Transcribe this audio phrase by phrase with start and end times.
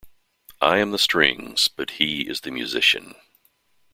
[0.61, 3.13] I am the strings, but he is the musician.